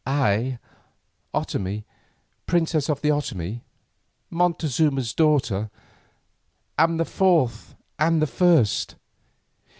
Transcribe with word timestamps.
"I, 0.03 0.57
Otomie, 1.31 1.83
princess 2.47 2.89
of 2.89 3.01
the 3.01 3.09
Otomie, 3.09 3.61
Montezuma's 4.31 5.13
daughter, 5.13 5.69
am 6.75 6.97
the 6.97 7.05
fourth 7.05 7.75
and 7.99 8.19
the 8.19 8.25
first." 8.25 8.95